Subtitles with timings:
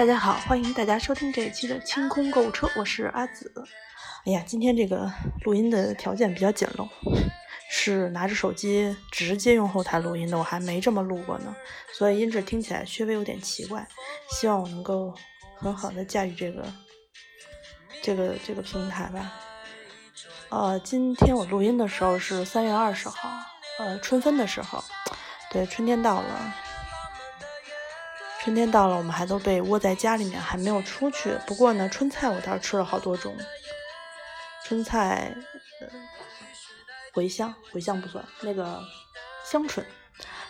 [0.00, 3.52] 大家好，欢迎大家收听这一期的清空购物车，我是阿紫。
[4.24, 5.12] 哎呀，今天这个
[5.44, 6.88] 录音的条件比较简陋，
[7.70, 11.54] 是拿着手机直接用后台录音的，我还没这么录过呢，
[11.92, 13.86] 所以音质听起来稍微有点奇怪。
[14.30, 15.14] 希望我能够
[15.58, 16.64] 很好的驾驭这个
[18.00, 19.30] 这个这个平台吧。
[20.48, 23.28] 呃，今天我录音的时候是三月二十号，
[23.78, 24.82] 呃，春分的时候，
[25.50, 26.54] 对，春天到了。
[28.42, 31.36] 春天到了，我们还都被窝在家里面，还没有出去。
[31.46, 33.36] 不过呢，春菜我倒是吃了好多种。
[34.64, 35.34] 春菜，
[35.82, 35.88] 呃，
[37.12, 38.82] 茴香，茴香不算，那个
[39.44, 39.84] 香椿，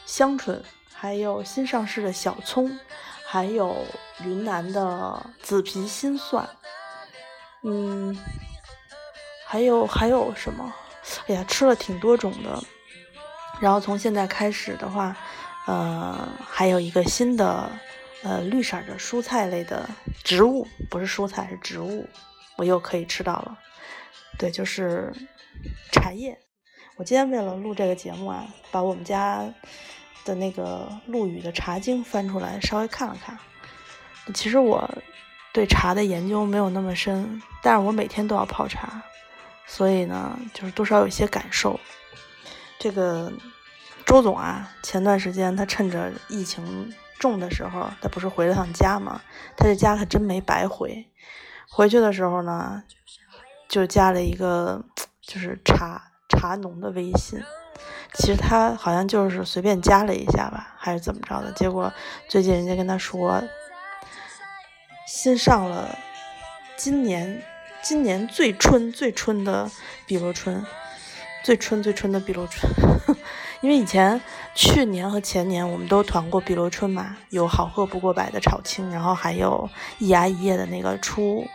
[0.06, 0.62] 香椿，
[0.94, 2.78] 还有新上市的小葱，
[3.26, 3.84] 还有
[4.24, 6.48] 云南的紫皮新蒜，
[7.64, 8.16] 嗯，
[9.44, 10.72] 还有还有什么？
[11.26, 12.62] 哎呀，吃了挺多种的。
[13.58, 15.16] 然后从现在开始的话。
[15.66, 17.70] 呃，还有一个新的，
[18.22, 19.88] 呃，绿色的蔬菜类的
[20.22, 22.08] 植物，不是蔬菜，是植物，
[22.56, 23.58] 我又可以吃到了。
[24.38, 25.12] 对，就是
[25.90, 26.38] 茶叶。
[26.96, 29.42] 我今天为了录这个节目啊，把我们家
[30.24, 33.38] 的那个陆羽的茶经翻出来，稍微看了看。
[34.34, 34.88] 其实我
[35.52, 39.02] 对茶的研究没有那么深，但是我每天都要泡茶，
[39.66, 41.78] 所以呢，就是多少有一些感受。
[42.78, 43.32] 这个。
[44.06, 49.20] 周总啊，前段时间他趁着疫情重的时候，他不是回了趟家吗？
[49.56, 51.06] 他这家可真没白回。
[51.68, 52.82] 回去的时候呢，
[53.68, 54.82] 就加了一个
[55.20, 57.40] 就是茶茶农的微信。
[58.14, 61.52] 其实他好像就是随便加了一下吧，还是怎么着的？
[61.52, 61.92] 结果
[62.28, 63.40] 最近人家跟他说，
[65.06, 65.96] 新上了
[66.76, 67.42] 今年
[67.82, 69.70] 今年最春最春的
[70.06, 70.64] 碧螺春，
[71.44, 72.89] 最春最春的碧螺春。
[73.62, 74.18] 因为以前
[74.54, 81.46] 去年和前年我们都团过碧螺春嘛，有好喝不过百的炒青，然后还有一芽一叶的那个初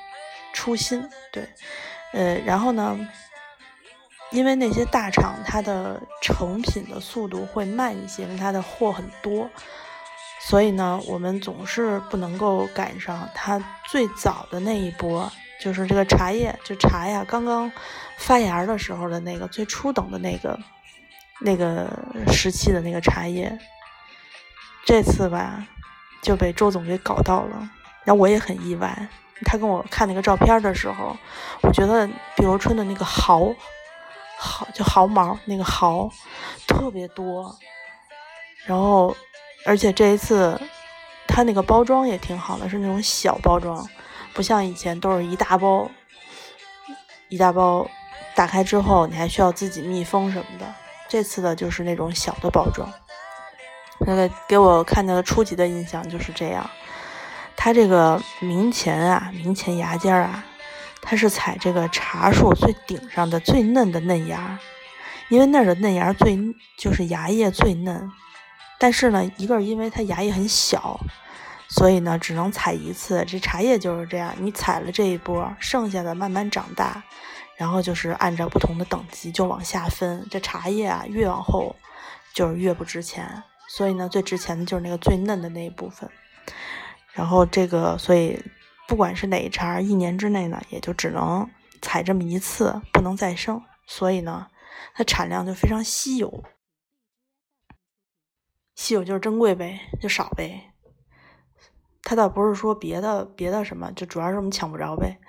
[0.54, 1.50] 初心，对，
[2.14, 2.96] 呃，然后呢，
[4.30, 9.50] 因为那些大厂它的成品的速度会慢一些，因为它的货很多，
[10.42, 17.72] 所以呢，我们总是不能够赶上它最早的那一波，就是这个茶叶，就茶呀刚刚
[18.18, 20.60] 发芽的时候的那个最初等的那个。
[21.42, 21.90] 那个
[22.32, 23.58] 时期的那个茶叶，
[24.86, 25.66] 这次吧
[26.22, 27.70] 就被周总给搞到了，
[28.04, 29.08] 然后我也很意外。
[29.44, 31.16] 他跟我看那个照片的时候，
[31.62, 32.08] 我觉得
[32.38, 33.54] 碧螺春的那个毫
[34.38, 36.10] 毫就毫毛那个毫
[36.66, 37.54] 特别多，
[38.66, 39.14] 然后
[39.66, 40.60] 而且这一次
[41.28, 43.86] 它那个包装也挺好的，是那种小包装，
[44.34, 45.92] 不像以前都是一大包
[47.28, 47.86] 一大包，
[48.36, 50.74] 打开之后你还需要自己密封什么的。
[51.08, 52.92] 这次的就是那种小的包装，
[54.06, 56.70] 那个给我看到的初级的印象就是这样。
[57.56, 60.44] 它这个明前啊，明前芽尖啊，
[61.02, 64.60] 它是采这个茶树最顶上的最嫩的嫩芽，
[65.30, 66.38] 因为那儿的嫩芽最
[66.78, 68.12] 就是芽叶最嫩。
[68.78, 71.00] 但是呢，一个是因为它芽叶很小，
[71.70, 73.24] 所以呢只能采一次。
[73.26, 77.04] 这茶叶就是这样，你采了这一波，剩下的慢慢长大。
[77.58, 81.76] 然后就是按照不同的等级就往下分，这茶叶啊越往后
[82.34, 86.10] 就是越不值钱，所以呢最值钱的就是那个最嫩的那一部分。
[87.14, 88.44] 然后这个所以
[88.88, 91.50] 不管是哪一茬，一年之内呢也就只能
[91.82, 94.48] 采这么一次，不能再生，所以呢
[94.94, 96.44] 它产量就非常稀有，
[98.76, 100.74] 稀有就是珍贵呗，就少呗。
[102.04, 105.20] 它倒不是说别的别的什么，就主要是我们抢不着呗。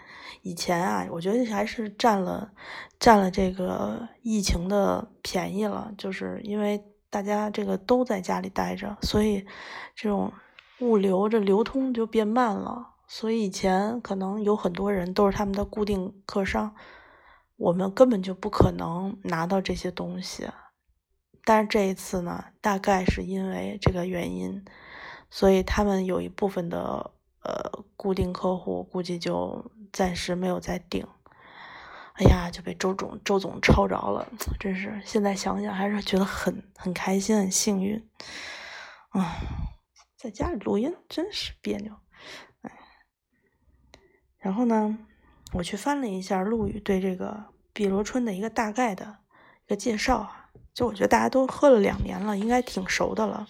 [0.47, 2.53] 以前啊，我觉得还是占了
[3.01, 9.45] 占了这个疫情的便宜了，就是因为大家这个都在家里待着，所以
[9.97, 10.33] 这种
[10.79, 12.95] 物流这流通就变慢了。
[13.09, 16.77] 所以以前可能有很多人都是他们的固定客商，
[17.57, 20.47] 我们根本就不可能拿到这些东西。
[21.45, 24.65] 但是这一次呢，大概是因为这个原因，
[25.29, 27.11] 所以他们有一部分的
[27.43, 29.73] 呃固定客户估计就。
[29.97, 31.09] 暂时没有再定，
[32.17, 34.29] 哎呀，就被周总周总抄着了，
[34.61, 38.07] 真是现在想想还是觉得很很开心，很幸运。
[39.09, 39.37] 啊，
[40.19, 41.95] 在家里录音真是别扭，
[42.61, 42.71] 哎。
[44.37, 44.99] 然后呢，
[45.55, 49.21] 我去翻了一下陆羽对这个碧螺春的一个大概的
[49.65, 53.49] 一个介绍啊，就我觉得大家都喝了两年了，应该挺熟的了。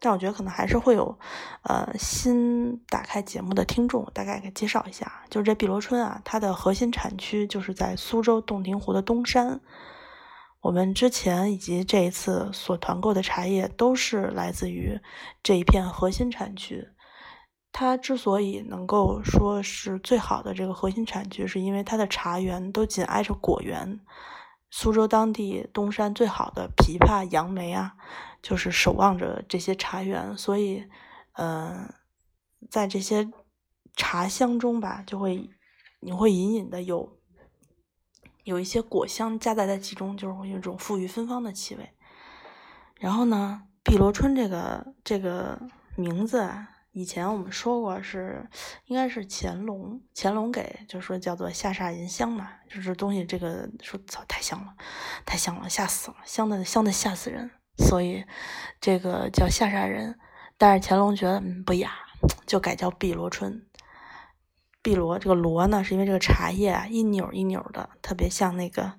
[0.00, 1.18] 但我觉得可能还是会有，
[1.62, 9.60] 呃，新打开节目的听众，大概给介绍一下，就是这碧螺春啊，它的核心产区就是在苏州洞庭湖的东山。
[10.60, 15.00] 我们之前以及这一次所团购的茶叶都是来自于
[15.42, 16.88] 这一片核心产区。
[17.70, 24.00] 它之所以能够说是最好的这个核心产区，是因为它的茶园都紧挨着果园。
[24.70, 27.94] 苏州当地东山最好的枇杷、杨梅啊，
[28.42, 30.84] 就是守望着这些茶园，所以，
[31.32, 31.92] 嗯，
[32.70, 33.28] 在这些
[33.96, 35.50] 茶香中吧，就会
[36.00, 37.18] 你会隐隐的有
[38.44, 41.90] 有一些果香夹杂在其中，就是会有一种馥郁芬芳的气味。
[42.96, 45.60] 然后呢，碧螺春这个这个
[45.96, 46.68] 名字啊。
[46.92, 48.48] 以前我们说过是，
[48.86, 54.74] 应该是乾隆，乾隆给就说叫做下煞银香嘛，就是东西这个说操太香了，
[55.24, 58.24] 太香了，吓死了，香的香的吓死人，所以
[58.80, 60.18] 这个叫下沙人。
[60.58, 61.92] 但是乾隆觉得嗯不雅，
[62.46, 63.64] 就改叫碧螺春。
[64.82, 68.92] 碧螺这个螺呢，是因为这个茶叶啊一扭一扭的，特别像那个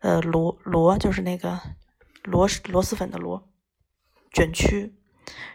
[0.00, 1.60] 呃螺螺，就是那个
[2.24, 3.48] 螺螺蛳粉的螺
[4.32, 4.94] 卷曲，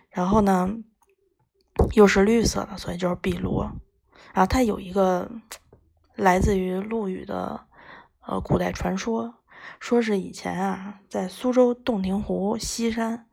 [0.10, 0.78] 然后呢。
[1.94, 3.72] 又是绿色的，所以就是碧螺。
[4.34, 5.32] 然后它有一个
[6.16, 7.66] 来自于陆羽的
[8.20, 9.34] 呃古代传说，
[9.80, 13.28] 说是以前啊，在苏州洞庭湖西山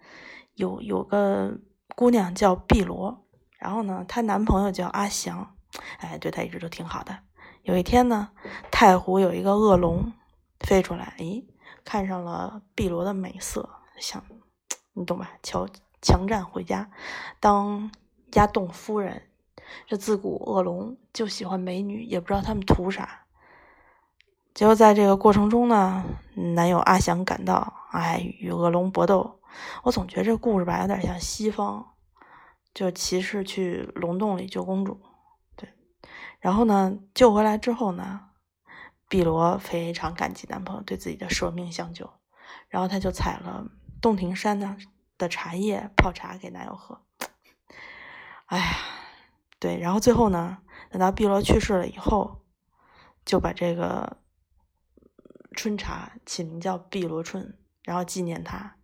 [0.54, 1.58] 有有个
[1.94, 3.24] 姑娘叫碧螺，
[3.58, 5.56] 然后呢，她男朋友叫阿祥，
[5.98, 7.18] 哎，对她一直都挺好的。
[7.62, 8.30] 有一天呢，
[8.70, 10.12] 太湖有一个恶龙
[10.60, 11.46] 飞出来，诶，
[11.84, 14.24] 看上了碧螺的美色，想
[14.92, 15.30] 你懂吧？
[15.42, 15.68] 强
[16.00, 16.90] 强占回家
[17.40, 17.90] 当。
[18.34, 19.22] 压洞夫人，
[19.86, 23.24] 这自古恶龙就喜欢美女，也不知道他们图啥。
[24.58, 29.40] 结果在这个过程中呢，男友阿祥赶到，哎，与恶龙搏斗。
[29.84, 31.94] 我总觉得这故事吧，有点像西方，
[32.74, 35.00] 就骑士去龙洞里救公主。
[35.54, 35.72] 对，
[36.40, 38.30] 然后呢，救回来之后呢，
[39.08, 42.10] 碧螺非常感激男朋友对自己的舍命相救，
[42.68, 43.64] 然后他就采了
[44.02, 44.76] 洞庭山的
[45.16, 47.00] 的茶叶泡茶给男友喝。
[48.46, 48.64] 哎呀，
[49.60, 50.58] 对，然后最后呢，
[50.90, 52.40] 等到碧螺去世了以后，
[53.24, 54.16] 就把这个
[55.58, 58.76] 春茶起名叫碧螺春，然后纪念他。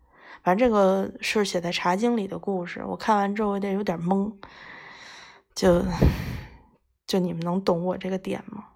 [0.43, 4.37] 反正这个是写在《茶经》里的故事，我看完之后有点有点懵，
[5.55, 5.85] 就
[7.07, 8.71] 就你们能懂我这个点吗？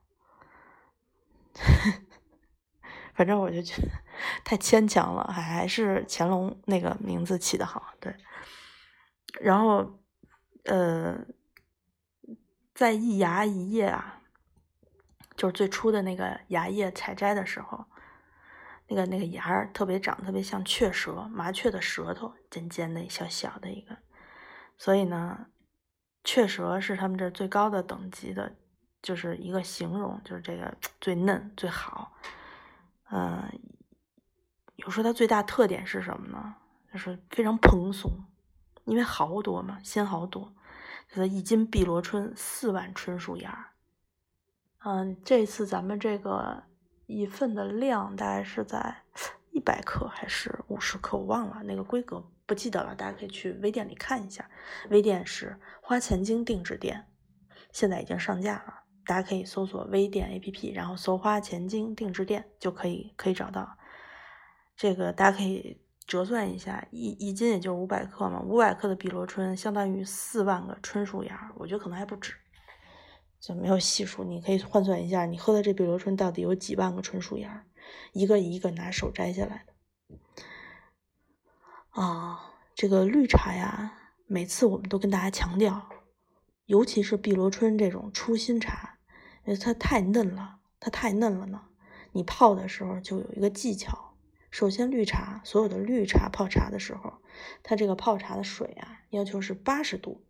[3.14, 3.88] 反正我就觉得
[4.44, 8.14] 太牵强了，还还是乾隆那个名字起的好，对，
[9.40, 9.98] 然后。
[10.64, 11.16] 呃，
[12.74, 14.17] 在一芽一叶啊，
[15.38, 17.87] 就是最初的那个芽叶采摘的时候，
[18.88, 23.96] 那个那个芽儿特别长，特别像雀舌麻雀的舌头，尖尖的小小的一个，
[24.76, 25.46] 所以呢，
[26.25, 28.56] 雀舌是他们这最高的等级的，
[29.00, 32.17] 就是一个形容，就是这个最嫩最好。
[33.12, 33.49] 嗯，
[34.75, 36.56] 有时候它最大特点是什么呢？
[36.93, 38.11] 就是非常蓬松，
[38.87, 40.52] 因为好多嘛，鲜好多。
[41.08, 43.70] 就是一斤碧螺春四万春树芽儿，
[44.90, 46.62] 嗯，这次咱们这个
[47.04, 49.02] 一份的量大概是在
[49.50, 54.49] 一百克还是五十克，我忘了那个规格不记得了，大家可以去微店里看一下。
[54.88, 57.07] 微店是花钱精定制店，
[57.71, 63.76] 现在已经上架了，大家可以搜索微店 APP，然后搜花钱精定制店就可以可以找到。
[64.75, 65.83] 这个大家可以。
[66.07, 72.33] 折算一下，一一斤也就五百克嘛，五百克的碧螺春相当于四万个春树芽，我觉得可能还不止，
[73.40, 74.25] 就没有细数。
[74.25, 77.64] 你可以换算一下，你喝的这碧螺春到底有几万个纯树芽，
[78.12, 79.75] 一个一个拿手摘下来的。
[81.90, 85.88] 啊，这个绿茶呀，每次我们都跟大家强调，
[86.66, 88.99] 尤其是碧螺春这种初心茶，
[89.45, 91.62] 因为它太嫩了，它太嫩了呢。
[92.12, 94.14] 你泡的时候就有一个技巧。
[94.50, 97.14] 首先，绿茶所有的绿茶泡茶的时候，
[97.62, 100.25] 它这个泡茶的水啊，要求是八十度，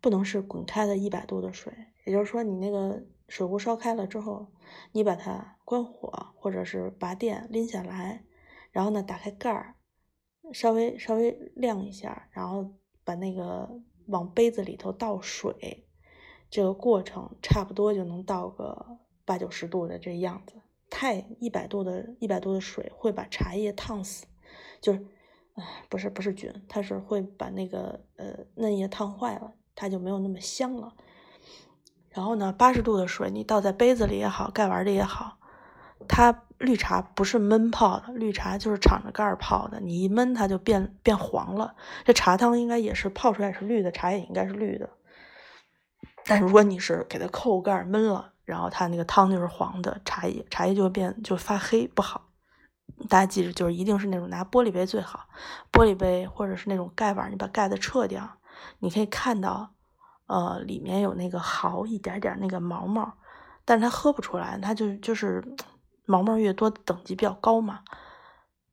[0.00, 1.72] 不能是滚开的一百度的水。
[2.04, 4.46] 也就是说，你那个水壶烧开了之后，
[4.92, 8.24] 你把它关火或者是拔电拎下来，
[8.70, 9.74] 然后呢，打开盖儿，
[10.52, 12.72] 稍微稍微晾一下，然后
[13.04, 15.86] 把那个往杯子里头倒水，
[16.48, 20.54] 这个过程差不多就能倒个八九十度的这样子。
[20.90, 24.24] 太一百度的一百度的水会把茶叶烫死，
[24.80, 25.06] 就是，
[25.52, 30.92] 哎，不是不是菌，它是会把那个呃嫩叶烫坏了，它就没有那么香了。
[32.10, 35.38] 然后呢，八十度的水你倒在杯子里也好，盖碗里也好，
[36.08, 41.76] 它绿茶不是闷泡的，绿茶就是敞着盖儿泡的，你一闷它就变变黄了。
[42.04, 44.90] 这茶汤应该也是泡出来也是绿的，茶也应该是绿的。
[46.24, 48.32] 但如果你是给它扣盖闷了。
[48.48, 52.30] 然后它那个汤就是黄的，茶叶茶叶就会变就发黑，不好。
[53.06, 55.26] 大家记住，就是一定是那种拿玻璃杯最好，
[55.70, 58.37] 玻璃杯或者是那种盖碗，你把盖子撤掉，
[58.78, 59.74] 你可以看到，
[60.26, 63.18] 呃，里面有那个毫一点点那个毛毛，
[63.64, 65.42] 但是它喝不出来，它就就是
[66.04, 67.80] 毛毛越多等级比较高嘛。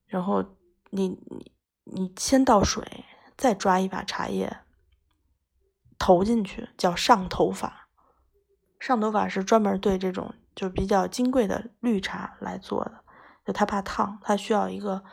[0.06, 0.44] 然后
[0.92, 1.52] 你你
[1.84, 4.58] 你先倒水，再抓一把茶叶
[5.98, 7.90] 投进去，叫上头法。
[8.80, 13.04] 上头法是专门对这种就比较金贵的绿茶来做的，
[13.46, 15.04] 就它怕烫，它需要一个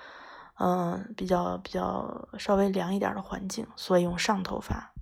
[0.64, 4.92] 嗯比较比较稍微凉一点的环境，所以用上头发。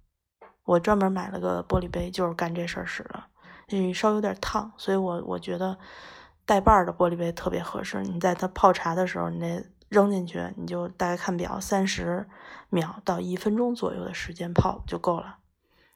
[0.64, 3.24] 我专门买了个玻璃杯，就是干这事儿使的。
[3.68, 5.76] 嗯，稍微有点烫，所以我我觉得
[6.46, 8.02] 带把儿的玻璃杯特别合适。
[8.02, 12.26] 你在它泡茶的时候，你那扔进去，你就大概看表，三十
[12.70, 15.36] 秒到一分钟左右的时间泡就够了。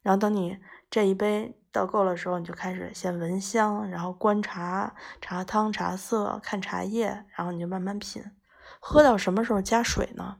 [0.02, 0.58] 然后等你
[0.90, 8.22] 这一杯倒够了时候，你就开始先闻香，然后观察茶汤、茶色，看茶叶，然后你就慢慢品。
[8.86, 10.36] 喝到什么时候加水呢？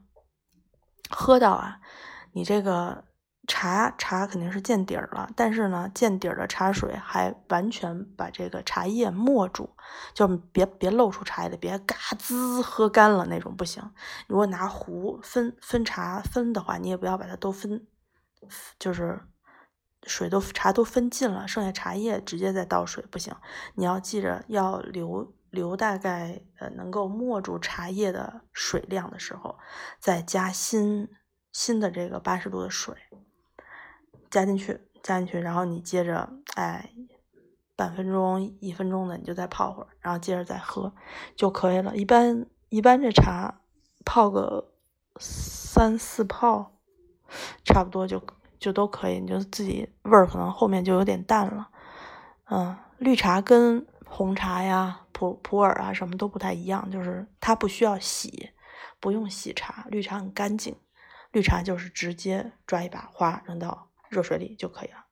[1.09, 1.79] 喝到啊，
[2.33, 3.03] 你这个。
[3.47, 9.69] 茶茶肯定是见底儿了，但是呢，见底儿的茶水还完全把这个茶叶没住，
[10.15, 13.83] 就别别露出茶叶来，别嘎滋喝干了那种不行。
[14.25, 17.85] 如果拿壶分分茶分的话，你也不要把它都分，
[18.79, 19.21] 就是
[20.07, 23.31] 水都茶都分尽了，剩下茶叶直接再倒水不行。
[23.75, 29.57] 你要记着要留留大概呃能够没住茶叶的水量的时候，
[29.99, 31.09] 再加新
[31.51, 32.95] 新的这个八十度的水。
[34.29, 36.91] 加进去，加进去，然后你接着，哎，
[37.75, 40.93] 半分钟、一分钟的，你就再泡会儿，然后接着再喝
[41.37, 41.95] 就可以了。
[41.95, 43.61] 一般一般这茶
[44.03, 44.73] 泡个
[45.17, 46.73] 三四泡，
[47.63, 48.21] 差不多就
[48.59, 49.21] 就都可以。
[49.21, 51.69] 你就自己味儿可能后面就有点淡了。
[52.49, 58.49] 嗯，绿茶跟红茶呀、普普洱啊什么都不太一样，就是它不需要洗，
[58.99, 59.85] 不用洗茶。
[59.89, 60.75] 绿茶很干净，
[61.31, 63.89] 绿茶就是直接抓一把花扔到。
[64.09, 65.05] 热水里就可以了。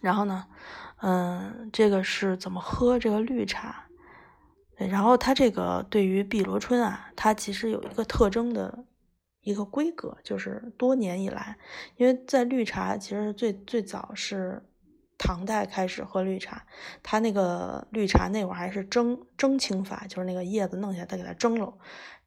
[0.00, 0.46] 然后呢，
[1.00, 3.86] 嗯，这个是怎么喝这个绿茶？
[4.76, 8.84] 然后它这个对于碧螺春啊，它其实有一个特征的
[9.42, 11.58] 一个规格，就是多年以来，
[11.96, 14.64] 因为在绿茶其实最最早是
[15.24, 16.66] 唐代开始喝绿茶，
[17.04, 21.78] 它那个绿茶那会儿还是蒸蒸青法，就是那个叶子弄下来再给它蒸了，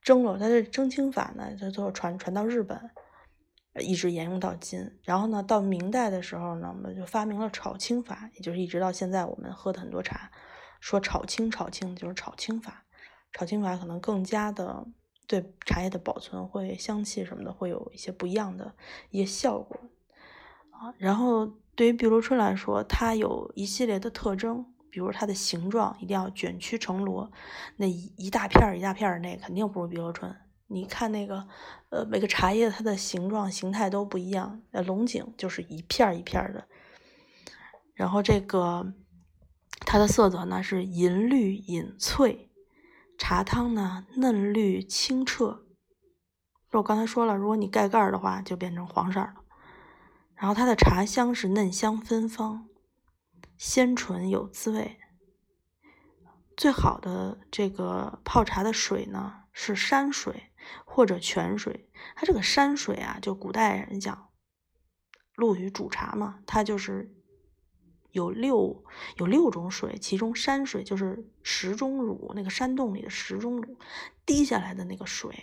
[0.02, 2.90] 蒸了，它是蒸青法呢，它最后传传到日本。
[3.82, 10.32] 一直沿用到今，然后呢，到明代的时候呢，我们就发明了炒青法，也就是一直到现在我们喝的很多茶，
[10.80, 12.86] 说炒青炒青就是炒青法，
[13.34, 14.88] 炒青法可能更加的
[15.28, 18.74] 对茶叶的保存会香气什么的会有一些不一样的
[19.10, 19.78] 一些效果。
[20.98, 27.32] 然后对于碧螺春来说，它有一系列的特征，比如它的形状一定要卷曲成螺，
[27.78, 30.36] 那一一大片儿一大片儿那肯定不如碧螺春。
[30.68, 31.48] 你看那个，
[31.90, 34.62] 呃，每个茶叶它的形状形态都不一样。
[34.72, 36.68] 呃，龙井就是一片一片的，
[37.94, 38.94] 然后这个
[39.82, 42.50] 它的色泽呢是银绿隐翠，
[43.18, 45.62] 茶汤呢嫩绿清澈。
[46.72, 49.34] 我刚才说了，如果你盖盖儿的话，就变成黄色了。
[50.36, 52.68] 然后它的茶香是嫩香芬芳，
[53.58, 54.98] 鲜醇有滋味。
[56.56, 60.52] 最好的这个泡茶的水呢是山水。
[60.84, 64.30] 或者泉水，它这个山水啊，就古代人讲
[65.36, 67.14] 陆羽煮茶嘛，它就是
[68.10, 68.84] 有六
[69.18, 73.78] 有六种水，其中山水就是石钟乳，那个山洞里的石钟乳
[74.26, 75.36] 滴下来的那个水。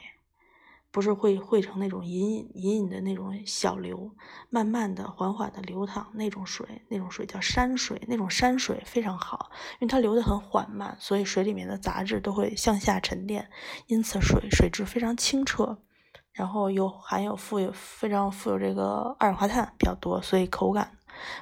[0.92, 4.14] 不是会汇成那种隐隐隐隐的那种小流，
[4.50, 13.48] 慢慢的、缓缓的流淌那种水，那种水叫山水，那种山水非常好，因为它流得很缓慢，所以水里面的杂质都会向下沉淀，
[13.86, 15.78] 因此水水质非常清澈，
[16.30, 20.98] 然后又含有富有非常富有这个二氧化碳比较多，所以口感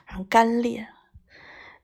[0.06, 0.86] 非常干裂。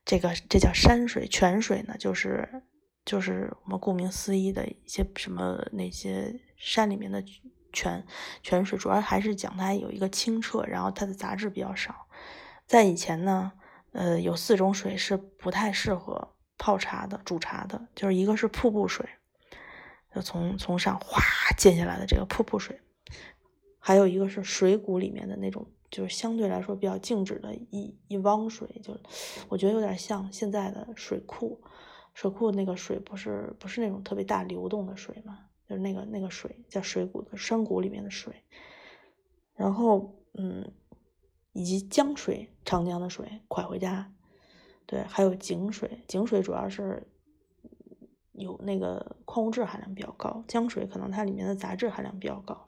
[0.05, 2.63] 这个这叫山水，泉水呢就是
[3.03, 7.21] 就是我们顾名思义的一些什么那些山里面的。
[7.71, 8.05] 泉
[8.41, 12.07] 泉水主要还是讲它有一个清澈，然后它的杂质比较少。
[12.65, 13.51] 在以前呢，
[13.91, 19.07] 呃，有四种水是不太适合泡茶的、煮茶的，就是一个是瀑布水，
[20.13, 21.21] 就从从上哗
[21.57, 22.75] 溅下来的这个瀑布水；
[23.79, 28.99] 还有一个是水谷里面的那种，就是相对来说比较静止的一一汪水，就
[29.47, 31.61] 我觉得有点像现在的水库，
[32.13, 35.46] 水库那个水不是不是那种特别大流动的水吗？
[35.67, 38.43] 就是那个那个水叫水谷的山谷里面的水，
[39.55, 40.71] 然后嗯，
[41.51, 44.13] 以及江水长江的水快回家，
[44.85, 47.05] 对，还有井水，井水主要是
[48.31, 52.65] 有那个矿物质含量比较高，江水可能它里面的杂质含量比较高，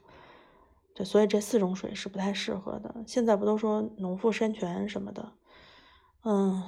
[0.93, 3.03] 对，所以这四种水是不太适合的。
[3.07, 5.31] 现在不都说农夫山泉什么的？
[6.23, 6.61] 嗯，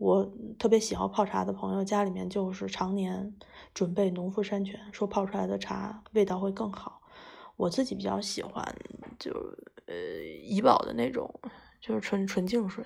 [0.00, 3.34] 我特别喜好泡茶的朋友家里面就是常年
[3.74, 7.02] 准备农夫山泉，说泡出来的茶味道会更好。
[7.56, 8.64] 我自己比较喜欢
[9.18, 9.30] 就
[9.84, 9.94] 呃
[10.42, 11.30] 怡宝的那种，
[11.82, 12.82] 就是纯纯净水。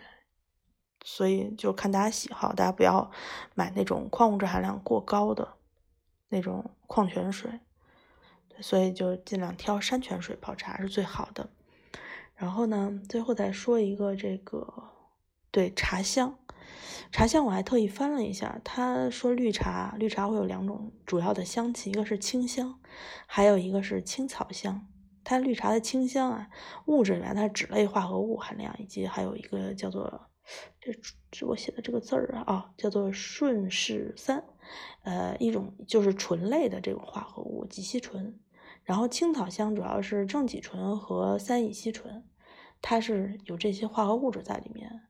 [1.04, 3.08] 所以就看大家喜好，大家不要
[3.54, 5.54] 买那种矿物质含量过高的
[6.30, 7.60] 那种矿泉水。
[8.60, 11.48] 所以就尽量挑山泉水泡茶是最好的。
[12.34, 14.90] 然后呢，最后再说一个这个，
[15.52, 16.36] 对茶香，
[17.12, 22.80] 茶香我还特意翻了一下，他说绿茶，绿茶会有两种主要的香气，一个是清香，
[23.26, 24.86] 还有一个是青草香。
[25.26, 26.50] 它绿茶的清香啊，
[26.84, 30.28] 物质里面它脂类化合物含量，以及还有一个叫做
[30.78, 30.92] 这
[31.30, 34.44] 这我写的这个字儿啊，啊叫做顺势三，
[35.02, 38.38] 呃一种就是醇类的这种化合物，己烯醇。
[38.82, 42.22] 然后青草香主要是正己醇和三乙烯醇，
[42.82, 45.00] 它是有这些化合物质在里面。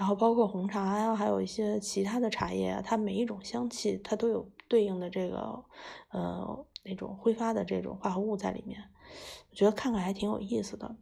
[0.00, 5.62] 然后包括红茶呀，还有一些其他的茶叶，它每一种香气它都有对应的这个
[6.08, 8.82] 呃那种挥发的这种化合物在里面。
[9.50, 10.96] 我觉得看看还挺有意思的。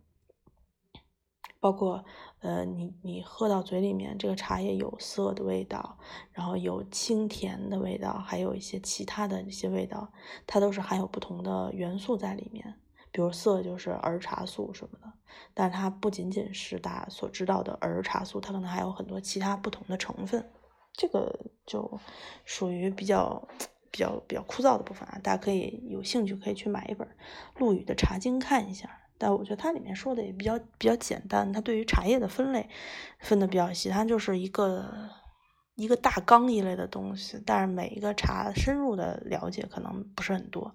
[1.61, 2.05] 包括，
[2.41, 5.97] 呃，你你喝到嘴里面，这个茶叶有涩的味道，
[6.33, 10.13] 然后有清甜的味道，还有一些其他的一些味道，
[10.45, 12.75] 它都是含有不同的元素在里面。
[13.19, 15.13] 比如色就是儿茶素什么的，
[15.53, 20.49] 但它不仅仅是大家所知道的儿茶素，它可能还有很多其他不同的成分。
[20.93, 21.99] 这个就
[22.45, 23.49] 属于比较
[23.91, 27.09] 比较比较枯燥的部分啊，大家可以有兴趣可以去买一本
[27.57, 28.89] 陆羽的《茶经》看一下。
[29.19, 32.71] 但我觉得它里面说的也比较比较简单，它对于茶叶的分类
[33.19, 35.11] 分的比较细，它就是一个
[35.75, 40.73] 一个大纲一类的东西，但是每一个茶深入的了解可能不是很多，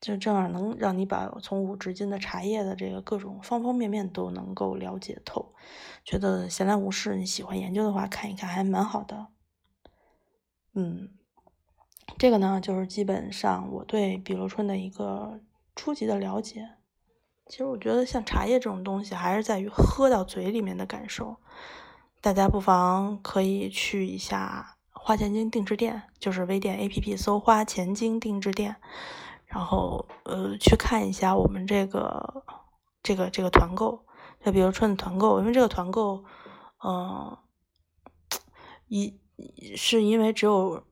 [0.00, 5.54] 就这样能让你把从古至今的茶叶的这个各种方方面面都能够了解透。
[6.04, 9.26] 觉得闲来无事，你喜欢研究的话，看一看还蛮好的。
[10.74, 11.10] 嗯，
[12.16, 15.40] 这个呢，就是基本上我对碧螺春的一个
[15.74, 16.70] 初级的了解。
[17.46, 21.36] 其实我觉得像茶叶这种东西，还是在于喝到嘴里面的感受。
[22.20, 28.76] 大家不妨可以去一下花钱精定制店，就是微店 APP 搜“花钱精定制店”，
[29.48, 32.44] 然后呃去看一下我们这个
[33.02, 34.06] 这个这个团购，
[34.44, 36.24] 就比如春的团购，因为这个团购，
[36.84, 37.36] 嗯，
[38.86, 39.18] 一
[39.76, 40.82] 是因为只有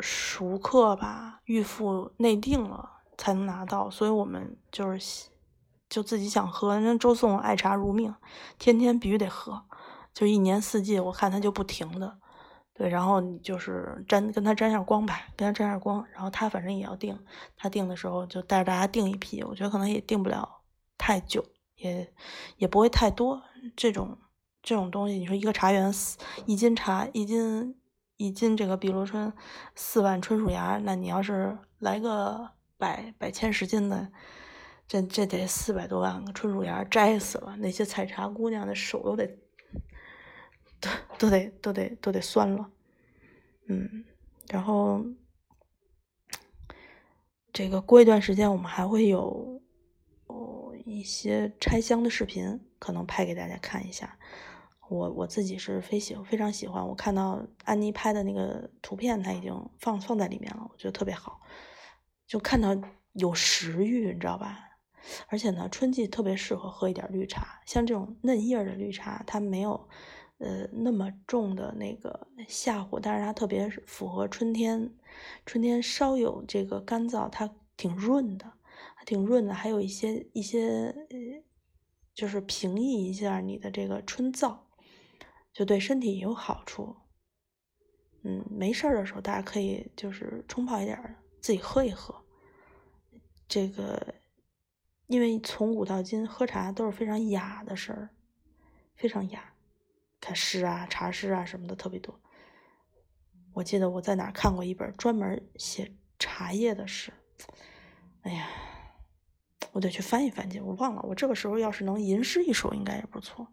[0.00, 5.28] 熟客吧，预付内定了才能拿到，所以我们就是。
[5.90, 8.14] 就自己想喝，那周颂爱茶如命，
[8.58, 9.62] 天天必须得喝，
[10.12, 12.18] 就一年四季，我看他就不停的，
[12.78, 17.18] 对，然后你就是沾跟他沾下光吧，跟他沾下光，然后他反正也要订，
[17.56, 20.60] 他订的时候就带着大家订一批，我觉得可能也订不了
[20.96, 22.10] 太久，也
[22.56, 23.42] 也不会太多，
[23.74, 24.16] 这种
[24.62, 27.76] 这种东西，你说一个茶园四一斤茶一斤
[28.16, 29.32] 一斤这个碧螺春
[29.74, 34.08] 四万春树芽，那你要是来个百百千十斤的。
[34.86, 39.38] 这这得四百多万个春树芽摘死了，那些采茶姑娘的手都得，
[40.80, 42.70] 都都得都得都得酸了，
[43.68, 44.04] 嗯，
[44.48, 45.04] 然后
[47.52, 49.60] 这个过一段时间我们还会有
[50.26, 54.18] 哦一些拆箱的视频，可能拍给大家看一下。
[54.88, 61.42] 我我自己是非喜非常喜欢，我看到安妮拍的那个图片，它已经放放在里面了，我觉得特别好，
[62.26, 62.74] 就看到
[63.12, 64.60] 有食欲，你知道吧？
[65.28, 69.88] 而且呢，春季特别适合喝一点绿茶，像这种嫩叶的绿茶，它没有，
[70.38, 74.94] 呃，那么重的那个下火，但是它特别符合春天。
[75.44, 78.52] 春天稍有这个干燥，它挺润的，
[79.04, 81.44] 挺润的，还有一些一些，呃，
[82.14, 84.58] 就是平抑一下你的这个春燥，
[85.52, 86.96] 就对身体也有好处。
[88.22, 92.14] 嗯，没事儿的时候，大家可以就是冲泡一点，自己喝一喝，
[93.48, 94.14] 这个。
[95.06, 98.10] 因为从古到今喝茶都是非常雅的事儿，
[98.94, 99.54] 非常雅，
[100.20, 102.20] 看诗啊、茶诗啊什么的特别多。
[103.54, 107.12] 我记得我在哪看过一本专门写茶叶的诗，
[108.22, 108.48] 哎呀，
[109.72, 111.02] 我得去翻一翻去，我忘了。
[111.02, 113.48] 我这个时候要是能吟诗一首，应该也不错。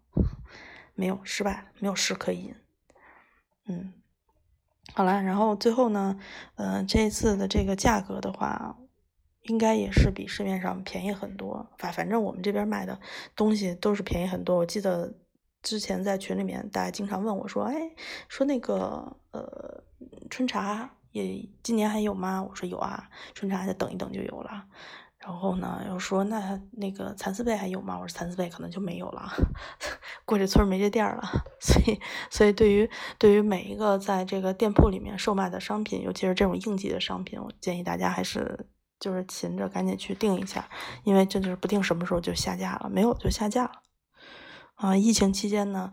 [0.93, 2.56] 没有，失败，没有诗可以吟。
[3.67, 3.93] 嗯，
[4.93, 6.19] 好了，然后最后呢，
[6.56, 8.78] 嗯，这次的这个价格的话。
[9.47, 12.99] 应该也是比市面上便宜很多，反反正我们这边卖的
[13.36, 14.58] 东西都是便宜很多。
[14.58, 15.13] 我记得
[15.65, 17.73] 之前在群里面，大家经常问我说：“哎，
[18.30, 19.84] 说那个呃
[20.30, 24.65] 春茶也今年还有吗？”我说有啊，春茶再等一等就有了。
[25.17, 27.97] 然后呢，又说那那个蚕丝被还有吗？
[27.99, 29.28] 我说蚕丝被可能就没有了，
[30.23, 31.23] 过这村没这店了。
[31.60, 31.99] 所以，
[32.30, 38.67] 所以对于对于每一个在这个店铺里面售卖的商品，尤其是这种应季的商品，我建议大家还是
[38.99, 40.69] 就是勤着赶紧去订一下，
[41.04, 43.71] 因为这就是不定什么时候就下架了，没有就下架了。
[44.75, 45.91] 啊，疫情期间呢，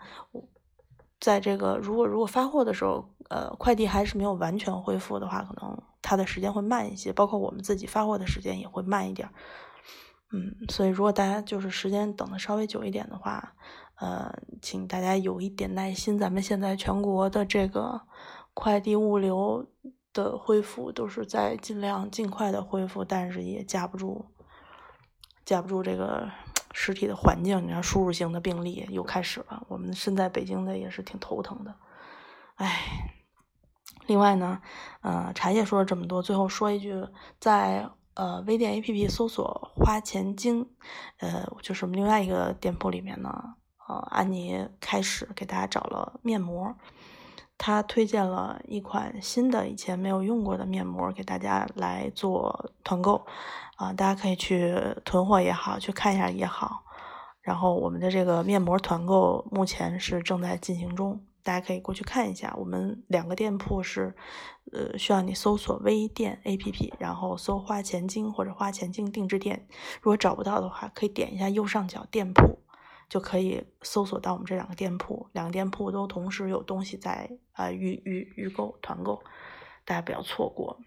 [1.18, 5.82] 在这个如果如果发货的时候，呃，快递还是没有完全恢复的话，可能。
[6.04, 9.30] 它的时间会慢一些，包括我们自己发货的时间也会慢一点。
[10.32, 13.54] 嗯，所以如果大家就是时间等的稍微久一点的话，
[13.94, 16.18] 呃，请大家有一点耐心。
[16.18, 18.00] 咱们现在全国的这个
[18.52, 19.64] 快递物流
[20.12, 24.26] 的恢复都是在尽量尽快的恢复，但是也架不住
[25.44, 26.28] 架不住这个
[26.72, 27.62] 实体的环境。
[27.66, 31.74] 你看，输入型的病例又开始了，我们身在北京的也是挺头疼的。
[32.56, 33.18] 唉。
[34.06, 34.60] 另外呢，
[35.02, 37.06] 呃，茶叶说了这么多，最后说一句，
[37.38, 40.68] 在呃微店 APP 搜索“花钱精”，
[41.20, 43.54] 呃，就是我们另外一个店铺里面呢，
[43.88, 46.74] 呃，安妮开始给大家找了面膜，
[47.56, 53.24] 她推荐了一款新的以前没有用过的面膜给大家来做团购，
[53.82, 54.72] 啊，大家可以去
[55.04, 56.84] 囤货也好，去看一下也好，
[57.40, 61.20] 然后我们的这个面膜团购目前是正在进行中。
[61.42, 64.14] 大家可以过去看一下，我们两个店铺是，
[64.72, 69.66] 呃，需要你搜索微店 APP，然后搜“花钱精”或者“花钱精定制店”。
[70.00, 72.60] 如果找不到的话，可以点一下右上角店铺，
[73.08, 75.26] 就可以搜索到我们这两个店铺。
[75.32, 79.20] 两个店铺都同时有东西在啊预预预购团购，
[79.84, 80.78] 大家不要错过。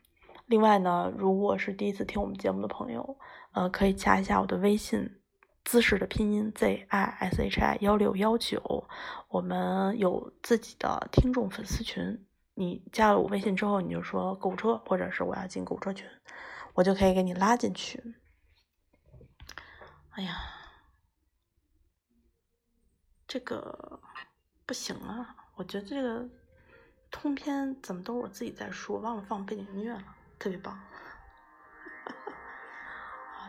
[0.46, 3.18] 另外呢，如果是第一次听我们节目的朋友，
[3.54, 5.20] 呃，可以加一下我的微信。
[5.64, 8.88] 姿势的拼音 z i s h i 幺六幺九，
[9.30, 12.24] 我们有自己的听众粉丝群。
[12.54, 16.08] 你加了我微信之后，你就说购物车，或者是我要进购物车群，
[16.76, 18.14] 我就可以给你拉进去。
[20.12, 20.38] 哎呀，
[23.28, 24.00] 这个
[24.68, 25.36] 不行啊！
[25.56, 26.30] 我觉得这个
[27.10, 30.80] 通篇怎么都是我自己在说，忘了放背景音乐了，特别棒。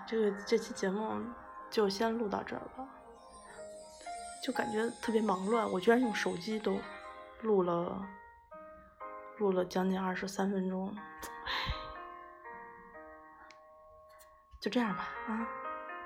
[0.07, 1.23] 这个这期节目。
[1.69, 2.89] 就先录到这儿吧，
[4.43, 5.69] 就感觉特别忙乱。
[5.69, 6.79] 我居然用手机都
[7.43, 8.07] 录了，
[9.39, 11.53] 录了将近二十三分钟，唉，
[14.61, 15.49] 就这样吧啊！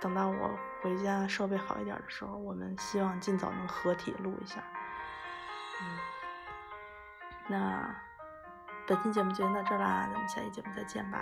[0.00, 4.64] 等到我回家设备好一点的时候，我们希望尽早能合体录一下。
[5.82, 5.98] 嗯，
[7.48, 8.02] 那
[8.96, 11.20] 本期节目就先到这儿啦，咱们下期节目再见吧。